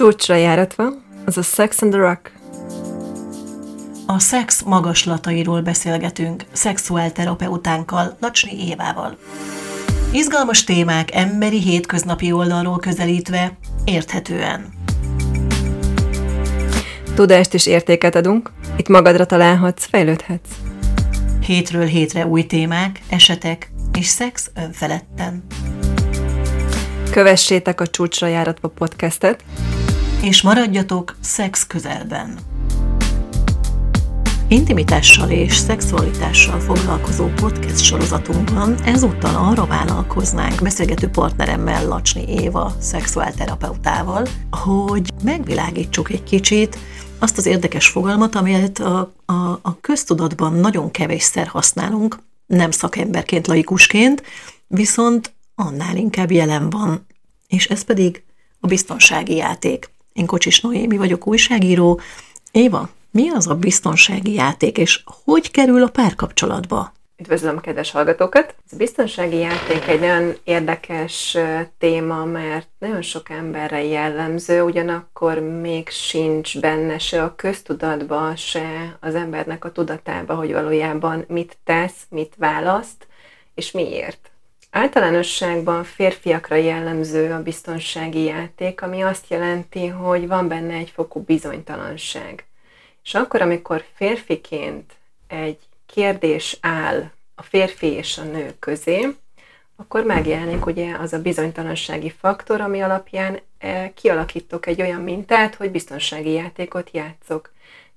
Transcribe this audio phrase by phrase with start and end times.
[0.00, 0.92] Csúcsra járatva,
[1.24, 2.32] az a Sex and the Rock.
[4.06, 9.16] A szex magaslatairól beszélgetünk szexuálterapeutánkkal, Lacsni Évával.
[10.12, 14.72] Izgalmas témák emberi hétköznapi oldalról közelítve, érthetően.
[17.14, 20.50] Tudást és értéket adunk, itt magadra találhatsz, fejlődhetsz.
[21.46, 25.44] Hétről hétre új témák, esetek és szex önfeledten.
[27.10, 29.44] Kövessétek a Csúcsra járatva podcastet,
[30.22, 32.38] És maradjatok szex közelben.
[34.48, 45.12] Intimitással és szexualitással foglalkozó podcast sorozatunkban ezúttal arra vállalkoznánk beszélgető partneremmel, Lacsni Éva, szexuálterapeutával, hogy
[45.22, 46.78] megvilágítsuk egy kicsit
[47.18, 54.22] azt az érdekes fogalmat, amelyet a, a, a köztudatban nagyon kevésszer használunk, nem szakemberként, laikusként,
[54.66, 57.06] viszont annál inkább jelen van,
[57.46, 58.22] és ez pedig
[58.60, 59.90] a biztonsági játék.
[60.12, 62.00] Én Kocsis Noémi vagyok, újságíró.
[62.50, 66.92] Éva, mi az a biztonsági játék, és hogy kerül a párkapcsolatba?
[67.20, 68.54] Üdvözlöm kedves hallgatókat!
[68.72, 71.36] A biztonsági játék egy nagyon érdekes
[71.78, 79.14] téma, mert nagyon sok emberre jellemző, ugyanakkor még sincs benne se a köztudatba, se az
[79.14, 83.06] embernek a tudatába, hogy valójában mit tesz, mit választ,
[83.54, 84.29] és miért.
[84.70, 92.44] Általánosságban férfiakra jellemző a biztonsági játék, ami azt jelenti, hogy van benne egy fokú bizonytalanság.
[93.04, 94.92] És akkor, amikor férfiként
[95.26, 99.16] egy kérdés áll a férfi és a nő közé,
[99.76, 105.70] akkor megjelenik ugye az a bizonytalansági faktor, ami alapján eh, kialakítok egy olyan mintát, hogy
[105.70, 107.52] biztonsági játékot játszok.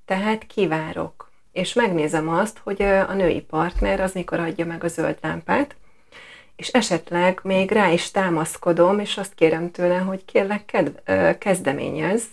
[0.06, 4.88] Tehát kivárok, és megnézem azt, hogy eh, a női partner az mikor adja meg a
[4.88, 5.76] zöld lámpát,
[6.56, 12.24] és esetleg még rá is támaszkodom, és azt kérem tőle, hogy kérlek, kedv- ö, kezdeményezz,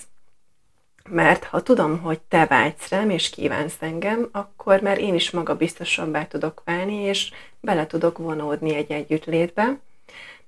[1.09, 6.25] mert ha tudom, hogy te vágysz rám, és kívánsz engem, akkor már én is magabiztosabbá
[6.25, 7.31] tudok válni, és
[7.61, 9.79] bele tudok vonódni egy együttlétbe,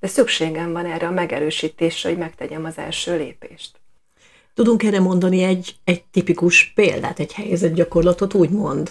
[0.00, 3.80] de szükségem van erre a megerősítésre, hogy megtegyem az első lépést.
[4.54, 8.91] Tudunk erre mondani egy, egy tipikus példát, egy helyzetgyakorlatot, úgymond?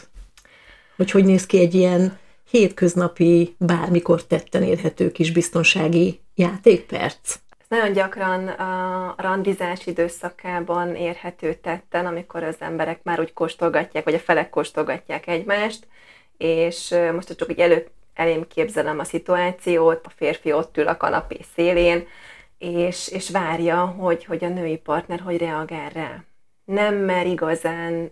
[0.96, 2.20] Hogy hogy néz ki egy ilyen
[2.52, 7.40] hétköznapi, bármikor tetten érhető kis biztonsági játékperc?
[7.68, 14.20] Nagyon gyakran a randizás időszakában érhető tetten, amikor az emberek már úgy kóstolgatják, vagy a
[14.20, 15.88] felek kóstolgatják egymást,
[16.38, 21.40] és most csak így elő, elém képzelem a szituációt, a férfi ott ül a kanapé
[21.56, 22.08] szélén,
[22.58, 26.24] és, és várja, hogy, hogy a női partner hogy reagál rá.
[26.66, 28.12] Nem mer igazán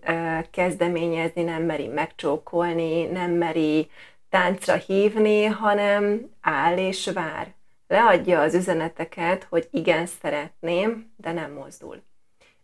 [0.52, 3.90] kezdeményezni, nem meri megcsókolni, nem meri
[4.30, 7.54] táncra hívni, hanem áll és vár.
[7.88, 12.04] Leadja az üzeneteket, hogy igen, szeretném, de nem mozdul.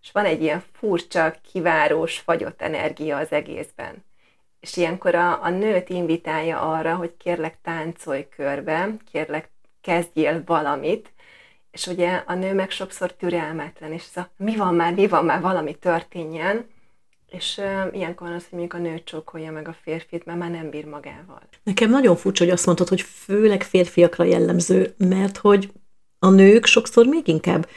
[0.02, 4.04] És van egy ilyen furcsa, kivárós, fagyott energia az egészben.
[4.60, 9.50] És ilyenkor a, a nőt invitálja arra, hogy kérlek táncolj körbe, kérlek
[9.82, 11.14] kezdjél valamit,
[11.72, 15.26] és ugye a nő meg sokszor türelmetlen, és ez a mi van már, mi van
[15.26, 16.70] már, valami történjen,
[17.32, 20.70] és uh, ilyenkor az, hogy mondjuk a nő csókolja meg a férfit, mert már nem
[20.70, 21.42] bír magával.
[21.64, 25.72] Nekem nagyon furcsa, hogy azt mondtad, hogy főleg férfiakra jellemző, mert hogy
[26.20, 27.68] a nők sokszor még inkább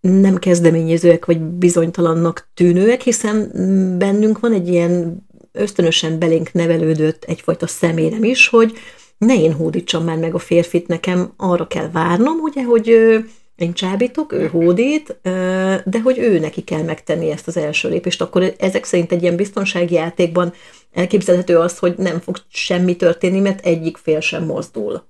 [0.00, 3.50] nem kezdeményezőek vagy bizonytalannak tűnőek, hiszen
[3.98, 8.72] bennünk van egy ilyen ösztönösen belénk nevelődött egyfajta szemérem is, hogy
[9.18, 13.18] ne én hódítsam már meg a férfit, nekem arra kell várnom, ugye, hogy
[13.60, 15.18] én csábítok, ő hódít,
[15.84, 19.36] de hogy ő neki kell megtenni ezt az első lépést, akkor ezek szerint egy ilyen
[19.36, 20.52] biztonsági játékban
[20.92, 25.08] elképzelhető az, hogy nem fog semmi történni, mert egyik fél sem mozdul.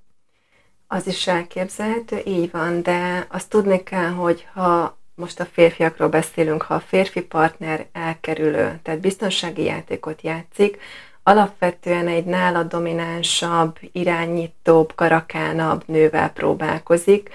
[0.86, 6.62] Az is elképzelhető, így van, de azt tudni kell, hogy ha most a férfiakról beszélünk,
[6.62, 10.78] ha a férfi partner elkerülő, tehát biztonsági játékot játszik,
[11.22, 17.30] alapvetően egy nála dominánsabb, irányítóbb, karakánabb nővel próbálkozik,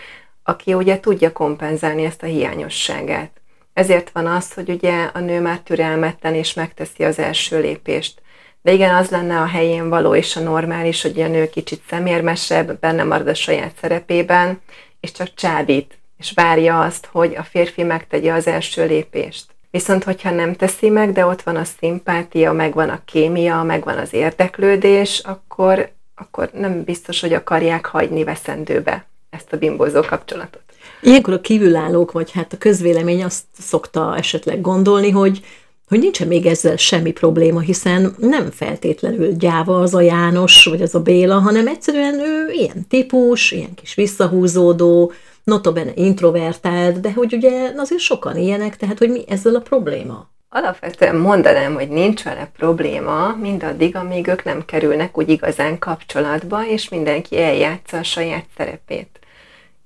[0.47, 3.31] aki ugye tudja kompenzálni ezt a hiányosságát.
[3.73, 8.21] Ezért van az, hogy ugye a nő már türelmetlen és megteszi az első lépést.
[8.61, 12.79] De igen, az lenne a helyén való és a normális, hogy a nő kicsit szemérmesebb,
[12.79, 14.61] benne marad a saját szerepében,
[14.99, 19.45] és csak csábít, és várja azt, hogy a férfi megtegye az első lépést.
[19.71, 24.13] Viszont, hogyha nem teszi meg, de ott van a szimpátia, megvan a kémia, megvan az
[24.13, 30.61] érdeklődés, akkor, akkor nem biztos, hogy akarják hagyni veszendőbe ezt a bimbózó kapcsolatot.
[31.01, 35.41] Ilyenkor a kívülállók, vagy hát a közvélemény azt szokta esetleg gondolni, hogy
[35.87, 40.95] hogy nincsen még ezzel semmi probléma, hiszen nem feltétlenül gyáva az a János, vagy az
[40.95, 45.11] a Béla, hanem egyszerűen ő ilyen típus, ilyen kis visszahúzódó,
[45.43, 50.29] notabene introvertált, de hogy ugye azért sokan ilyenek, tehát hogy mi ezzel a probléma?
[50.49, 56.89] Alapvetően mondanám, hogy nincs vele probléma, mindaddig, amíg ők nem kerülnek úgy igazán kapcsolatba, és
[56.89, 59.19] mindenki eljátsza a saját szerepét.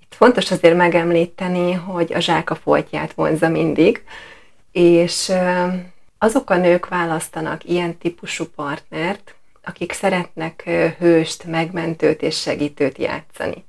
[0.09, 4.03] Fontos azért megemlíteni, hogy a zsák a foltját vonza mindig,
[4.71, 5.31] és
[6.17, 10.69] azok a nők választanak ilyen típusú partnert, akik szeretnek
[10.99, 13.63] hőst, megmentőt és segítőt játszani.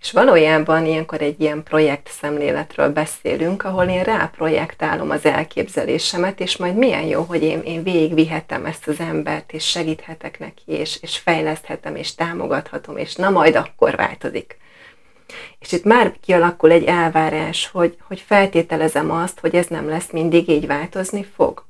[0.00, 6.76] És valójában ilyenkor egy ilyen projekt szemléletről beszélünk, ahol én ráprojektálom az elképzelésemet, és majd
[6.76, 11.96] milyen jó, hogy én, én végigvihetem ezt az embert, és segíthetek neki, és, és fejleszthetem,
[11.96, 14.58] és támogathatom, és na majd akkor változik.
[15.58, 20.48] És itt már kialakul egy elvárás, hogy, hogy feltételezem azt, hogy ez nem lesz mindig
[20.48, 21.64] így változni fog.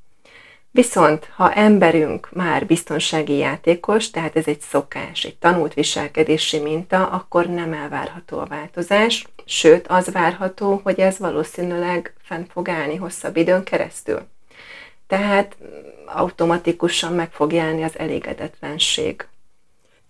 [0.73, 7.47] Viszont, ha emberünk már biztonsági játékos, tehát ez egy szokás, egy tanult viselkedési minta, akkor
[7.47, 13.65] nem elvárható a változás, sőt, az várható, hogy ez valószínűleg fent fog állni hosszabb időn
[13.65, 14.21] keresztül.
[15.07, 15.57] Tehát
[16.07, 19.27] automatikusan meg fog jelenni az elégedetlenség.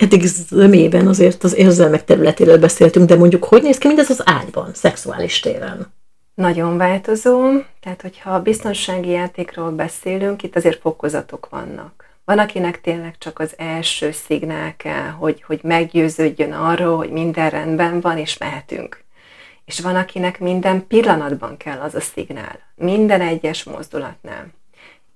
[0.00, 4.70] Eddig zömében azért az érzelmek területéről beszéltünk, de mondjuk hogy néz ki mindez az ágyban,
[4.74, 5.92] szexuális téren?
[6.40, 7.50] nagyon változó,
[7.80, 12.08] tehát hogyha a biztonsági játékról beszélünk, itt azért fokozatok vannak.
[12.24, 18.00] Van, akinek tényleg csak az első szignál kell, hogy, hogy meggyőződjön arról, hogy minden rendben
[18.00, 19.04] van, és mehetünk.
[19.64, 24.46] És van, akinek minden pillanatban kell az a szignál, minden egyes mozdulatnál.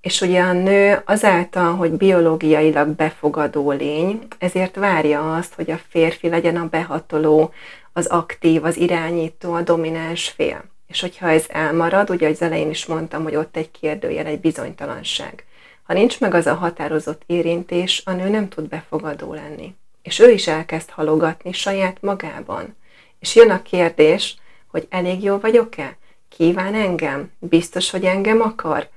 [0.04, 6.28] És ugye a nő azáltal, hogy biológiailag befogadó lény, ezért várja azt, hogy a férfi
[6.28, 7.52] legyen a behatoló,
[7.92, 10.64] az aktív, az irányító, a domináns fél.
[10.86, 15.44] És hogyha ez elmarad, ugye az elején is mondtam, hogy ott egy kérdőjel, egy bizonytalanság.
[15.82, 19.74] Ha nincs meg az a határozott érintés, a nő nem tud befogadó lenni.
[20.02, 22.76] És ő is elkezd halogatni saját magában.
[23.18, 24.36] És jön a kérdés,
[24.66, 25.96] hogy elég jó vagyok-e?
[26.28, 27.30] Kíván engem?
[27.38, 28.92] Biztos, hogy engem akar?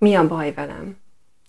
[0.00, 0.96] Mi a baj velem?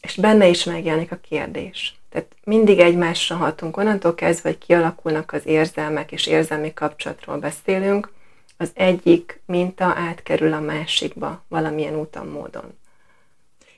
[0.01, 1.95] És benne is megjelenik a kérdés.
[2.09, 8.11] Tehát mindig egymásra hatunk, onnantól kezdve, hogy kialakulnak az érzelmek, és érzelmi kapcsolatról beszélünk,
[8.57, 12.77] az egyik minta átkerül a másikba valamilyen úton, módon.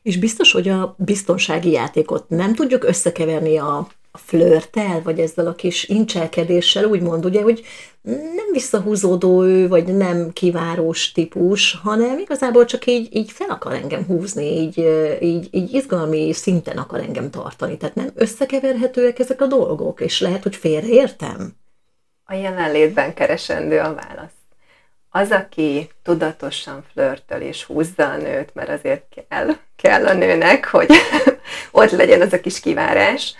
[0.02, 5.56] És biztos, hogy a biztonsági játékot nem tudjuk összekeverni a, a flörtel, vagy ezzel a
[5.56, 7.66] kis incselkedéssel, úgymond, ugye, hogy
[8.36, 14.06] nem visszahúzódó ő, vagy nem kivárós típus, hanem igazából csak így, így fel akar engem
[14.06, 14.78] húzni, így,
[15.22, 17.78] így, így izgalmi szinten akar engem tartani.
[17.78, 21.56] Tehát nem összekeverhetőek ezek a dolgok, és lehet, hogy félreértem.
[22.24, 24.44] A jelenlétben keresendő a válasz
[25.16, 30.90] az, aki tudatosan flörtöl és húzza a nőt, mert azért kell, kell a nőnek, hogy
[31.72, 33.36] ott legyen az a kis kivárás,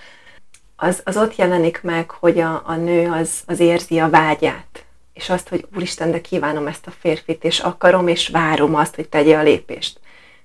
[0.76, 5.30] az, az ott jelenik meg, hogy a, a nő az, az érzi a vágyát, és
[5.30, 9.38] azt, hogy úristen, de kívánom ezt a férfit, és akarom, és várom azt, hogy tegye
[9.38, 10.00] a lépést.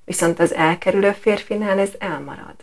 [0.04, 2.54] Viszont az elkerülő férfinál ez elmarad.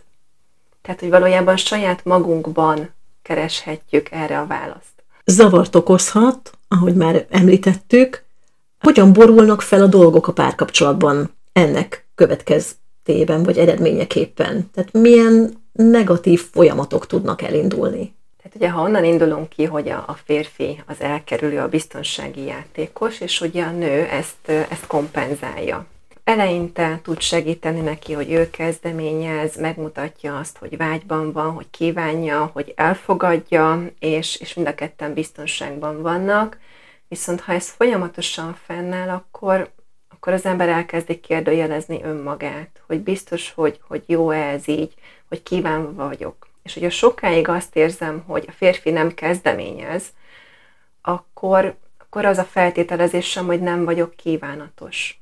[0.82, 5.04] Tehát, hogy valójában saját magunkban kereshetjük erre a választ.
[5.24, 8.24] Zavart okozhat, ahogy már említettük,
[8.80, 14.70] hogyan borulnak fel a dolgok a párkapcsolatban ennek következtében, vagy eredményeképpen?
[14.74, 18.14] Tehát milyen negatív folyamatok tudnak elindulni?
[18.36, 23.20] Tehát ugye, ha onnan indulunk ki, hogy a, a férfi az elkerülő, a biztonsági játékos,
[23.20, 25.86] és ugye a nő ezt, ezt kompenzálja.
[26.24, 32.72] Eleinte tud segíteni neki, hogy ő kezdeményez, megmutatja azt, hogy vágyban van, hogy kívánja, hogy
[32.76, 36.58] elfogadja, és, és mind a ketten biztonságban vannak,
[37.08, 39.70] Viszont ha ez folyamatosan fennáll, akkor,
[40.26, 44.94] akkor az ember elkezdi kérdőjelezni önmagát, hogy biztos, hogy, hogy jó -e ez így,
[45.28, 46.48] hogy kívánva vagyok.
[46.62, 50.04] És hogyha sokáig azt érzem, hogy a férfi nem kezdeményez,
[51.02, 55.20] akkor, akkor az a feltételezésem, hogy nem vagyok kívánatos.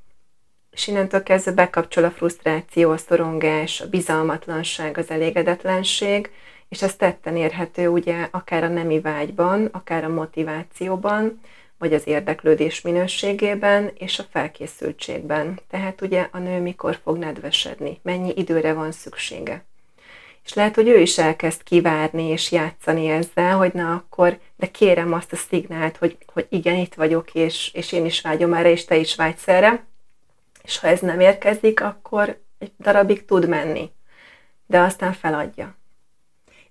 [0.70, 6.30] És innentől kezdve bekapcsol a frusztráció, a szorongás, a bizalmatlanság, az elégedetlenség,
[6.68, 11.40] és ez tetten érhető ugye akár a nemi vágyban, akár a motivációban,
[11.78, 15.60] vagy az érdeklődés minőségében és a felkészültségben.
[15.70, 19.64] Tehát ugye a nő mikor fog nedvesedni, mennyi időre van szüksége.
[20.44, 25.12] És lehet, hogy ő is elkezd kivárni és játszani ezzel, hogy na akkor, de kérem
[25.12, 28.84] azt a szignált, hogy, hogy igen, itt vagyok, és, és én is vágyom erre, és
[28.84, 29.84] te is vágysz erre.
[30.62, 33.90] És ha ez nem érkezik, akkor egy darabig tud menni,
[34.66, 35.76] de aztán feladja.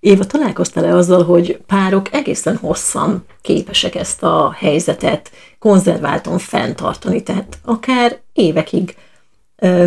[0.03, 8.19] Éva, találkoztál-e azzal, hogy párok egészen hosszan képesek ezt a helyzetet konzerváltan fenntartani, tehát akár
[8.33, 8.95] évekig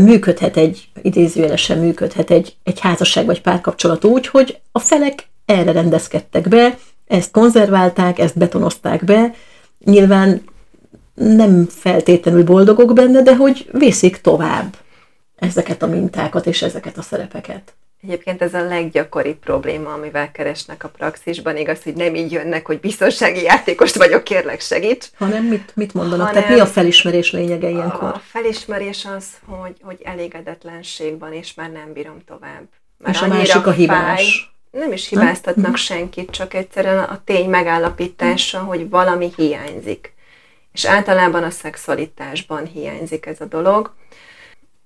[0.00, 6.48] működhet egy, idézőjelesen működhet egy, egy házasság vagy párkapcsolat úgy, hogy a felek erre rendezkedtek
[6.48, 9.34] be, ezt konzerválták, ezt betonozták be.
[9.84, 10.42] Nyilván
[11.14, 14.76] nem feltétlenül boldogok benne, de hogy viszik tovább
[15.36, 17.74] ezeket a mintákat és ezeket a szerepeket.
[18.06, 21.56] Egyébként ez a leggyakoribb probléma, amivel keresnek a praxisban.
[21.56, 25.06] Igaz, hogy nem így jönnek, hogy biztonsági játékost vagyok, kérlek segíts.
[25.18, 26.26] Hanem mit, mit mondanak?
[26.26, 28.08] Hanem Tehát mi a felismerés lényege ilyenkor?
[28.08, 32.62] A felismerés az, hogy, hogy elégedetlenség van, és már nem bírom tovább.
[32.98, 34.50] Már és a másik a hibás.
[34.70, 35.66] Fáj, nem is hibáztatnak?
[35.66, 35.74] Mhm.
[35.74, 40.14] senkit, csak egyszerűen a tény megállapítása, hogy valami hiányzik.
[40.72, 43.94] És általában a szexualitásban hiányzik ez a dolog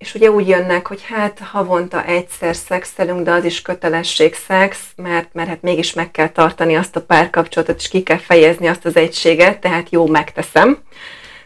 [0.00, 5.28] és ugye úgy jönnek, hogy hát havonta egyszer szexelünk, de az is kötelesség szex, mert,
[5.33, 8.97] mert hát mégis meg kell tartani azt a párkapcsolatot, és ki kell fejezni azt az
[8.97, 10.78] egységet, tehát jó, megteszem.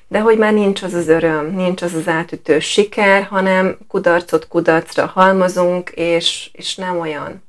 [0.09, 5.07] De hogy már nincs az az öröm, nincs az az átütő siker, hanem kudarcot kudarcra
[5.07, 7.43] halmozunk, és, és nem olyan.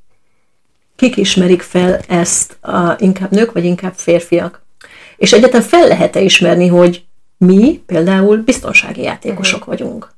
[0.96, 4.62] Kik ismerik fel ezt, a, inkább nők, vagy inkább férfiak?
[5.16, 7.04] És egyáltalán fel lehet-e ismerni, hogy
[7.38, 9.76] mi például biztonsági játékosok uh-huh.
[9.76, 10.14] vagyunk?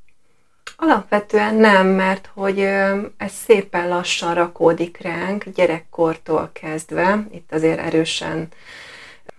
[0.81, 2.59] Alapvetően nem, mert hogy
[3.17, 7.27] ez szépen lassan rakódik ránk, gyerekkortól kezdve.
[7.33, 8.49] Itt azért erősen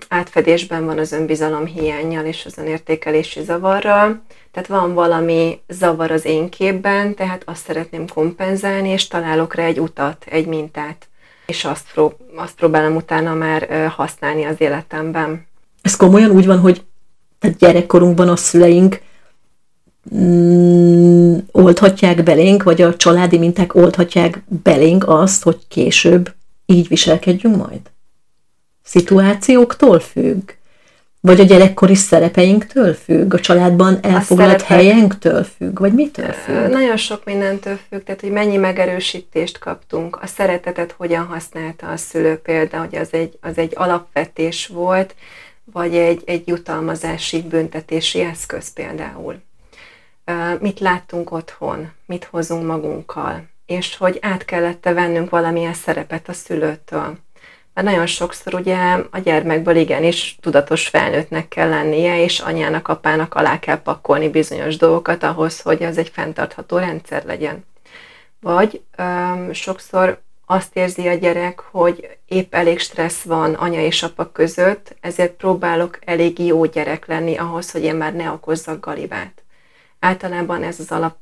[0.08, 4.22] átfedésben van az önbizalom hiányjal és az önértékelési zavarral.
[4.52, 9.80] Tehát van valami zavar az én képben, tehát azt szeretném kompenzálni, és találok rá egy
[9.80, 11.08] utat, egy mintát,
[11.46, 15.48] és azt, prób- azt próbálom utána már használni az életemben.
[15.82, 16.84] Ez komolyan úgy van, hogy
[17.40, 19.00] tehát gyerekkorunkban a szüleink
[20.16, 26.34] mm, oldhatják belénk, vagy a családi minták oldhatják belénk azt, hogy később
[26.66, 27.82] így viselkedjünk majd?
[28.84, 30.50] Szituációktól függ?
[31.22, 33.34] Vagy a gyerekkori szerepeinktől függ?
[33.34, 34.68] A családban elfoglalt szerepek...
[34.68, 35.80] helyenktől függ?
[35.80, 36.70] Vagy mitől függ?
[36.70, 40.20] Nagyon sok mindentől függ, tehát hogy mennyi megerősítést kaptunk.
[40.22, 45.16] A szeretetet hogyan használta a szülő például, hogy az egy, az egy alapvetés volt,
[45.74, 49.42] vagy egy, egy jutalmazási, büntetési eszköz például
[50.60, 57.18] mit láttunk otthon, mit hozunk magunkkal, és hogy át kellett vennünk valamilyen szerepet a szülőtől.
[57.74, 58.78] Mert nagyon sokszor ugye
[59.12, 65.24] a gyermekből igenis tudatos felnőttnek kell lennie, és anyának, apának alá kell pakolni bizonyos dolgokat
[65.24, 67.66] ahhoz, hogy az egy fenntartható rendszer legyen.
[68.42, 74.32] Vagy öm, sokszor azt érzi a gyerek, hogy épp elég stressz van anya és apa
[74.32, 79.44] között, ezért próbálok elég jó gyerek lenni ahhoz, hogy én már ne okozzak galibát.
[80.00, 81.16] Általában ez az alap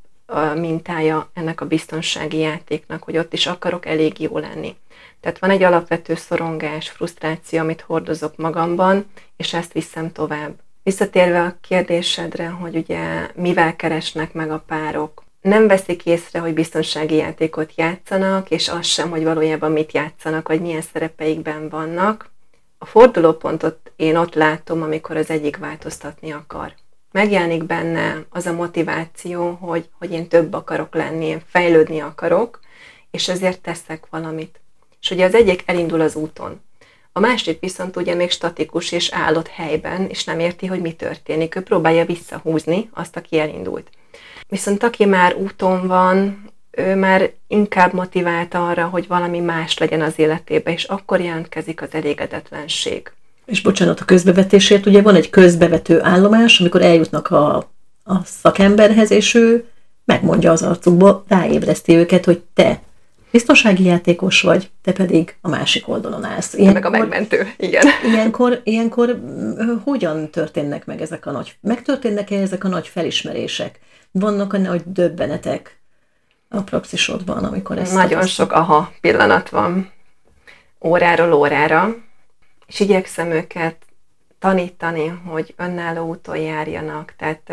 [0.56, 4.76] mintája ennek a biztonsági játéknak, hogy ott is akarok elég jó lenni.
[5.20, 9.06] Tehát van egy alapvető szorongás, frusztráció, amit hordozok magamban,
[9.38, 10.54] és ezt viszem tovább.
[10.84, 17.16] Visszatérve a kérdésedre, hogy ugye mivel keresnek meg a párok, nem veszik észre, hogy biztonsági
[17.16, 22.32] játékot játszanak, és az sem, hogy valójában mit játszanak, vagy milyen szerepeikben vannak.
[22.78, 26.74] A fordulópontot én ott látom, amikor az egyik változtatni akar
[27.18, 32.60] megjelenik benne az a motiváció, hogy, hogy én több akarok lenni, én fejlődni akarok,
[33.12, 34.60] és ezért teszek valamit.
[35.02, 36.62] És ugye az egyik elindul az úton.
[37.12, 41.56] A másik viszont ugye még statikus és állott helyben, és nem érti, hogy mi történik.
[41.56, 43.90] Ő próbálja visszahúzni azt, aki elindult.
[44.48, 50.20] Viszont aki már úton van, ő már inkább motivált arra, hogy valami más legyen az
[50.20, 53.12] életében, és akkor jelentkezik az elégedetlenség
[53.48, 57.56] és bocsánat a közbevetésért, ugye van egy közbevető állomás, amikor eljutnak a,
[58.04, 59.66] a szakemberhez, és ő
[60.06, 62.82] megmondja az arcukba, ráébreszti őket, hogy te
[63.32, 66.54] biztonsági játékos vagy, te pedig a másik oldalon állsz.
[66.54, 67.86] Ilyenkor, meg a megmentő, igen.
[68.12, 69.22] Ilyenkor, ilyenkor
[69.84, 73.80] hogyan történnek meg ezek a nagy, megtörténnek-e ezek a nagy felismerések?
[74.12, 75.80] Vannak a nagy döbbenetek
[76.50, 79.92] a praxisodban, amikor ezt Nagyon sok aha pillanat van
[80.84, 81.96] óráról órára,
[82.68, 83.88] és igyekszem őket
[84.40, 87.14] tanítani, hogy önálló úton járjanak.
[87.18, 87.52] Tehát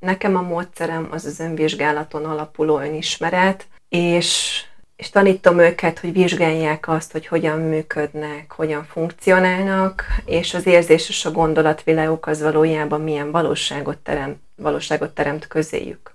[0.00, 4.60] nekem a módszerem az az önvizsgálaton alapuló önismeret, és,
[4.96, 11.24] és tanítom őket, hogy vizsgálják azt, hogy hogyan működnek, hogyan funkcionálnak, és az érzés és
[11.24, 16.14] a gondolatvilágok az valójában milyen valóságot teremt, valóságot teremt közéjük.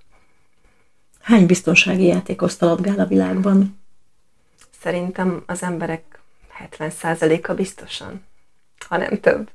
[1.21, 3.79] Hány biztonsági játék osztalatgál a világban?
[4.81, 6.19] Szerintem az emberek
[6.77, 8.29] 70%-a biztosan
[8.83, 9.49] ha nem több.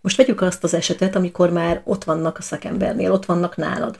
[0.00, 3.98] Most vegyük azt az esetet, amikor már ott vannak a szakembernél, ott vannak nálad.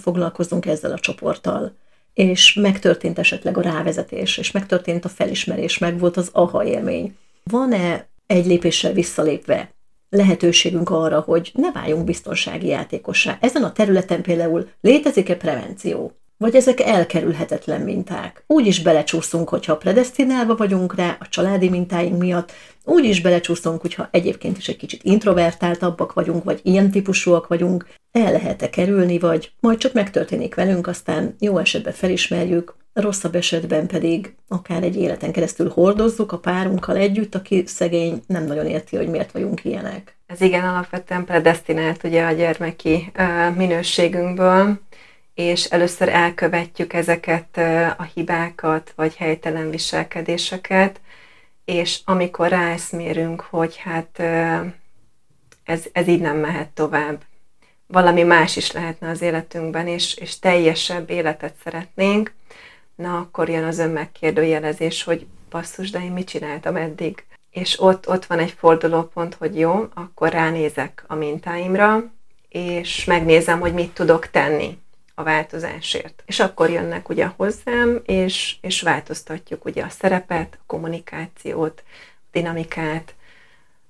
[0.00, 1.76] Foglalkozzunk ezzel a csoporttal.
[2.14, 7.16] És megtörtént esetleg a rávezetés, és megtörtént a felismerés, meg volt az aha élmény.
[7.42, 9.74] Van-e egy lépéssel visszalépve
[10.10, 13.38] lehetőségünk arra, hogy ne váljunk biztonsági játékossá?
[13.40, 16.12] Ezen a területen például létezik-e prevenció?
[16.42, 18.44] Vagy ezek elkerülhetetlen minták.
[18.46, 22.52] Úgy is belecsúszunk, hogyha predestinálva vagyunk rá a családi mintáink miatt,
[22.84, 28.32] úgy is belecsúszunk, hogyha egyébként is egy kicsit introvertáltabbak vagyunk, vagy ilyen típusúak vagyunk, el
[28.32, 34.82] lehet-e kerülni, vagy majd csak megtörténik velünk, aztán jó esetben felismerjük, rosszabb esetben pedig akár
[34.82, 39.64] egy életen keresztül hordozzuk a párunkkal együtt, aki szegény nem nagyon érti, hogy miért vagyunk
[39.64, 40.16] ilyenek.
[40.26, 43.12] Ez igen alapvetően predestinált ugye a gyermeki
[43.56, 44.80] minőségünkből,
[45.34, 47.56] és először elkövetjük ezeket
[47.96, 51.00] a hibákat, vagy helytelen viselkedéseket,
[51.64, 54.18] és amikor ráeszmérünk, hogy hát
[55.64, 57.22] ez, ez így nem mehet tovább,
[57.86, 62.32] valami más is lehetne az életünkben, és, és teljesebb életet szeretnénk,
[62.94, 67.24] na akkor jön az önmegkérdőjelezés, hogy basszus, de én mit csináltam eddig?
[67.50, 72.12] És ott, ott van egy fordulópont, hogy jó, akkor ránézek a mintáimra,
[72.48, 74.78] és megnézem, hogy mit tudok tenni
[75.14, 76.22] a változásért.
[76.26, 81.82] És akkor jönnek ugye hozzám, és, és változtatjuk ugye a szerepet, a kommunikációt,
[82.14, 83.14] a dinamikát,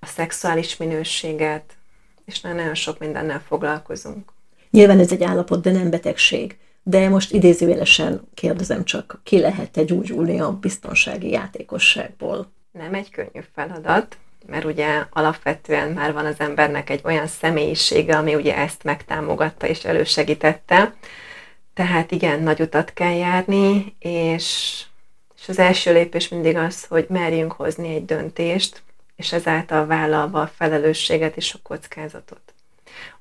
[0.01, 1.77] a szexuális minőséget,
[2.25, 4.33] és nagyon sok mindennel foglalkozunk.
[4.71, 6.59] Nyilván ez egy állapot, de nem betegség.
[6.83, 12.53] De most idézőjelesen kérdezem csak, ki lehet-e gyógyulni a biztonsági játékosságból?
[12.73, 18.35] Nem egy könnyű feladat, mert ugye alapvetően már van az embernek egy olyan személyisége, ami
[18.35, 20.95] ugye ezt megtámogatta és elősegítette.
[21.75, 24.79] Tehát igen, nagy utat kell járni, és,
[25.37, 28.83] és az első lépés mindig az, hogy merjünk hozni egy döntést,
[29.17, 32.55] és ezáltal vállalva a felelősséget és a kockázatot.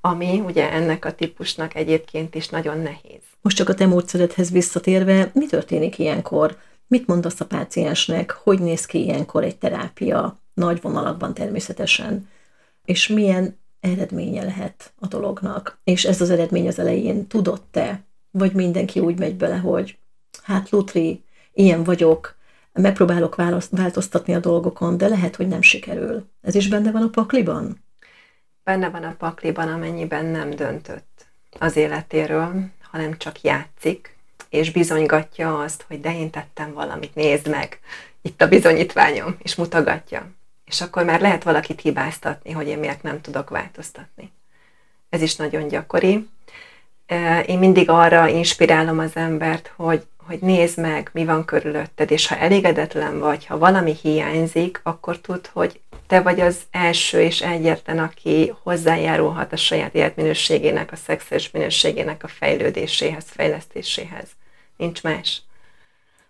[0.01, 3.21] Ami ugye ennek a típusnak egyébként is nagyon nehéz.
[3.41, 6.57] Most csak a te módszeredhez visszatérve, mi történik ilyenkor?
[6.87, 8.31] Mit mondasz a páciensnek?
[8.31, 10.40] Hogy néz ki ilyenkor egy terápia?
[10.53, 12.29] Nagy vonalakban természetesen,
[12.85, 15.79] és milyen eredménye lehet a dolognak.
[15.83, 19.97] És ez az eredmény az elején tudott-e, vagy mindenki úgy megy bele, hogy
[20.43, 22.35] hát Lutri, ilyen vagyok,
[22.73, 23.35] megpróbálok
[23.69, 26.25] változtatni a dolgokon, de lehet, hogy nem sikerül.
[26.41, 27.83] Ez is benne van a pakliban?
[28.63, 31.25] Benne van a pakliban, amennyiben nem döntött
[31.59, 34.15] az életéről, hanem csak játszik,
[34.49, 37.79] és bizonygatja azt, hogy de én tettem valamit, nézd meg,
[38.21, 40.31] itt a bizonyítványom, és mutogatja
[40.71, 44.31] és akkor már lehet valakit hibáztatni, hogy én miért nem tudok változtatni.
[45.09, 46.29] Ez is nagyon gyakori.
[47.45, 52.37] Én mindig arra inspirálom az embert, hogy, hogy nézd meg, mi van körülötted, és ha
[52.37, 58.53] elégedetlen vagy, ha valami hiányzik, akkor tudd, hogy te vagy az első és egyetlen, aki
[58.63, 64.27] hozzájárulhat a saját életminőségének, a szexes minőségének a fejlődéséhez, fejlesztéséhez.
[64.77, 65.41] Nincs más.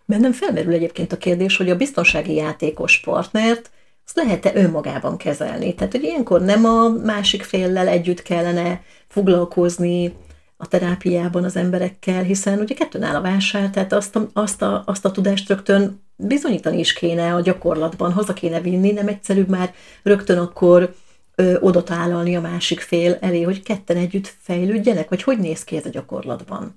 [0.05, 3.71] Bennem felmerül egyébként a kérdés, hogy a biztonsági játékos partnert
[4.15, 5.75] azt lehet-e önmagában kezelni.
[5.75, 10.13] Tehát, hogy ilyenkor nem a másik féllel együtt kellene foglalkozni
[10.57, 14.83] a terápiában az emberekkel, hiszen ugye kettőn áll a vásár, tehát azt a, azt, a,
[14.85, 19.73] azt a tudást rögtön bizonyítani is kéne a gyakorlatban, haza kéne vinni, nem egyszerűbb már
[20.03, 20.93] rögtön akkor
[21.35, 25.75] ö, oda tálalni a másik fél elé, hogy ketten együtt fejlődjenek, vagy hogy néz ki
[25.75, 26.75] ez a gyakorlatban?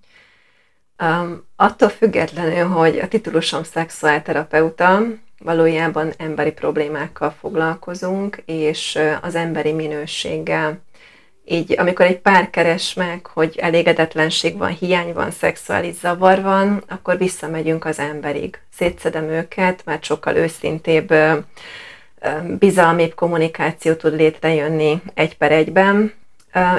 [1.02, 5.02] Um, attól függetlenül, hogy a titulusom szexuálterapeuta,
[5.38, 10.82] valójában emberi problémákkal foglalkozunk, és az emberi minőséggel.
[11.44, 17.18] Így, amikor egy pár keres meg, hogy elégedetlenség van, hiány van, szexuális zavar van, akkor
[17.18, 18.58] visszamegyünk az emberig.
[18.72, 21.14] Szétszedem őket, mert sokkal őszintébb,
[22.58, 26.12] bizalmibb kommunikáció tud létrejönni egy per egyben,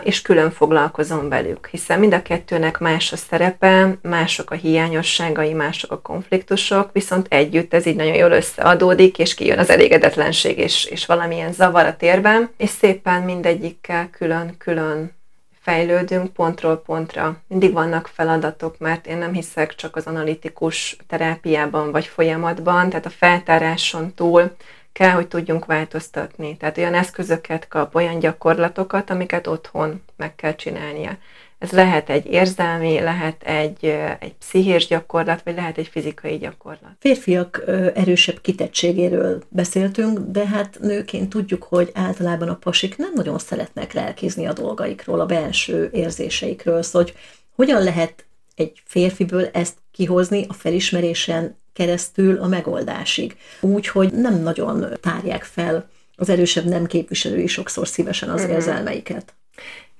[0.03, 5.91] és külön foglalkozom velük, hiszen mind a kettőnek más a szerepe, mások a hiányosságai, mások
[5.91, 11.05] a konfliktusok, viszont együtt ez így nagyon jól összeadódik, és kijön az elégedetlenség és, és
[11.05, 15.13] valamilyen zavar a térben, és szépen mindegyikkel külön-külön
[15.61, 17.37] fejlődünk pontról pontra.
[17.47, 23.09] Mindig vannak feladatok, mert én nem hiszek csak az analitikus terápiában vagy folyamatban, tehát a
[23.09, 24.55] feltáráson túl
[24.95, 26.57] kell, hogy tudjunk változtatni.
[26.57, 31.17] Tehát olyan eszközöket kap, olyan gyakorlatokat, amiket otthon meg kell csinálnia.
[31.59, 33.85] Ez lehet egy érzelmi, lehet egy,
[34.19, 36.91] egy pszichés gyakorlat, vagy lehet egy fizikai gyakorlat.
[36.99, 37.63] Férfiak
[37.95, 44.45] erősebb kitettségéről beszéltünk, de hát nőként tudjuk, hogy általában a pasik nem nagyon szeretnek lelkizni
[44.45, 47.15] a dolgaikról, a belső érzéseikről, szóval hogy
[47.55, 53.37] hogyan lehet egy férfiből ezt kihozni a felismerésen keresztül a megoldásig.
[53.59, 58.55] Úgy, hogy nem nagyon tárják fel az erősebb nem képviselői sokszor szívesen az uh-huh.
[58.55, 59.33] érzelmeiket.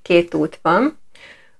[0.01, 0.97] Két út van.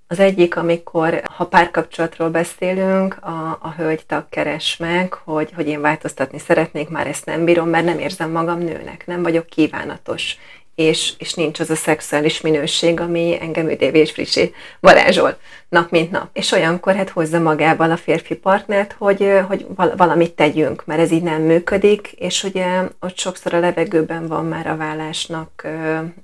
[0.08, 6.40] Az egyik, amikor, ha párkapcsolatról beszélünk, a, a hölgytag keres meg, hogy, hogy én változtatni
[6.40, 10.38] szeretnék, már ezt nem bírom, mert nem érzem magam nőnek, nem vagyok kívánatos.
[10.76, 15.38] És, és nincs az a szexuális minőség, ami engem üdévé és frissé varázsol
[15.70, 16.30] nap mint nap.
[16.34, 21.24] És olyankor hát hozza magával a férfi partnert, hogy, hogy valamit tegyünk, mert ez így
[21.24, 25.68] nem működik, és ugye ott sokszor a levegőben van már a vállásnak,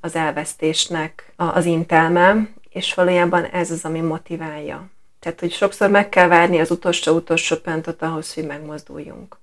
[0.01, 4.89] az elvesztésnek az intelme, és valójában ez az, ami motiválja.
[5.19, 9.40] Tehát, hogy sokszor meg kell várni az utolsó-utolsó pontot ahhoz, hogy megmozduljunk.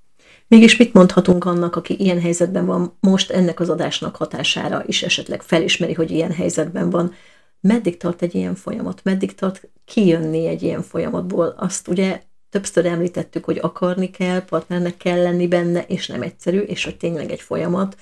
[0.49, 5.43] Mégis mit mondhatunk annak, aki ilyen helyzetben van, most ennek az adásnak hatására is esetleg
[5.43, 7.13] felismeri, hogy ilyen helyzetben van,
[7.61, 11.55] meddig tart egy ilyen folyamat, meddig tart kijönni egy ilyen folyamatból.
[11.59, 16.85] Azt ugye többször említettük, hogy akarni kell, partnernek kell lenni benne, és nem egyszerű, és
[16.85, 17.97] hogy tényleg egy folyamat.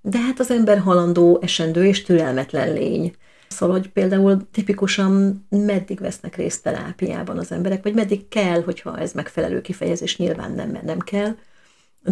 [0.00, 3.14] De hát az ember halandó, esendő és türelmetlen lény.
[3.48, 9.12] Szóval, hogy például tipikusan meddig vesznek részt terápiában az emberek, vagy meddig kell, hogyha ez
[9.12, 11.36] megfelelő kifejezés, nyilván nem, mert nem kell,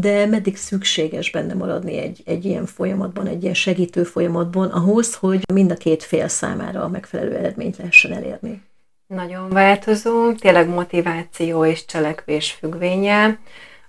[0.00, 5.42] de meddig szükséges benne maradni egy, egy ilyen folyamatban, egy ilyen segítő folyamatban, ahhoz, hogy
[5.52, 8.62] mind a két fél számára a megfelelő eredményt lehessen elérni?
[9.06, 13.38] Nagyon változó, tényleg motiváció és cselekvés függvénye.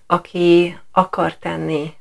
[0.08, 1.94] Aki akar tenni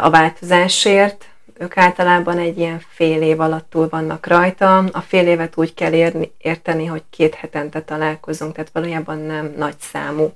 [0.00, 1.24] a változásért,
[1.58, 4.76] ők általában egy ilyen fél év alatt vannak rajta.
[4.78, 9.78] A fél évet úgy kell érni, érteni, hogy két hetente találkozunk, tehát valójában nem nagy
[9.78, 10.32] számú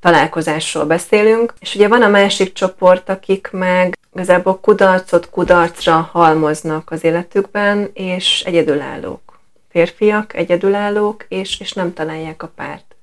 [0.00, 1.54] találkozásról beszélünk.
[1.60, 8.42] És ugye van a másik csoport, akik meg igazából kudarcot kudarcra halmoznak az életükben, és
[8.46, 9.40] egyedülállók.
[9.68, 12.94] Férfiak, egyedülállók, és, és nem találják a párt.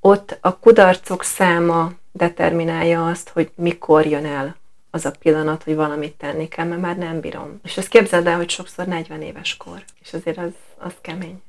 [0.00, 4.56] Ott a kudarcok száma determinálja azt, hogy mikor jön el
[4.90, 7.60] az a pillanat, hogy valamit tenni kell, mert már nem bírom.
[7.62, 11.42] És ezt képzeld el, hogy sokszor 40 éves kor, és azért az, az kemény.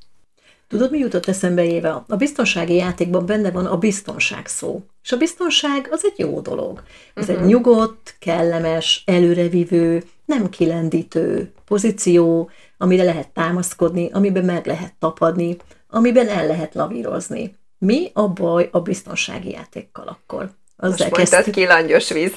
[0.67, 2.03] Tudod, mi jutott eszembe éve?
[2.07, 4.83] A biztonsági játékban benne van a biztonság szó.
[5.03, 6.83] És a biztonság az egy jó dolog.
[7.13, 7.29] Ez uh-huh.
[7.29, 7.47] egy mhm.
[7.47, 15.57] nyugodt, kellemes, előrevívő, nem kilendítő pozíció, amire lehet támaszkodni, amiben meg lehet tapadni,
[15.89, 17.55] amiben el lehet lavírozni.
[17.77, 20.49] Mi a baj a biztonsági játékkal akkor?
[20.77, 22.33] Azzal Most mondtad ki langyos víz.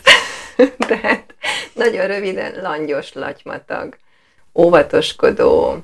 [0.89, 1.35] Tehát
[1.75, 3.97] nagyon röviden langyos latymatag,
[4.55, 5.83] óvatoskodó,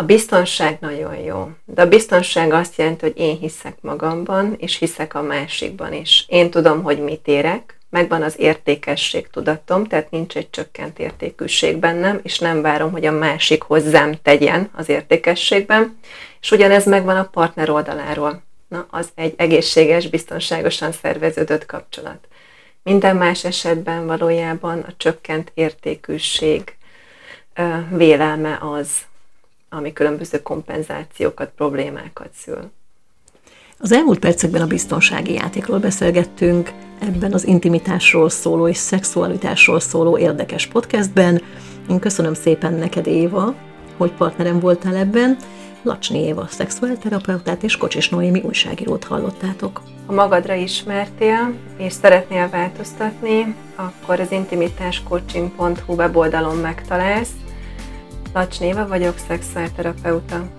[0.00, 5.14] a biztonság nagyon jó, de a biztonság azt jelenti, hogy én hiszek magamban, és hiszek
[5.14, 6.24] a másikban is.
[6.28, 12.20] Én tudom, hogy mit érek, megvan az értékesség tudatom, tehát nincs egy csökkent értékűség bennem,
[12.22, 15.98] és nem várom, hogy a másik hozzám tegyen az értékességben,
[16.40, 18.42] és ugyanez megvan a partner oldaláról.
[18.68, 22.28] Na, az egy egészséges, biztonságosan szerveződött kapcsolat.
[22.82, 26.76] Minden más esetben valójában a csökkent értékűség
[27.90, 28.88] vélelme az,
[29.70, 32.70] ami különböző kompenzációkat, problémákat szül.
[33.78, 40.66] Az elmúlt percekben a biztonsági játékról beszélgettünk, ebben az intimitásról szóló és szexualitásról szóló érdekes
[40.66, 41.42] podcastben.
[41.88, 43.54] Én köszönöm szépen neked, Éva,
[43.96, 45.36] hogy partnerem voltál ebben.
[45.82, 49.82] Lacsni Éva, szexuálterapeutát és Kocsis Noémi újságírót hallottátok.
[50.06, 57.30] Ha magadra ismertél, és szeretnél változtatni, akkor az intimitáscoaching.hu weboldalon megtalálsz,
[58.32, 60.57] Lacs Néva vagyok, szexuálterapeuta.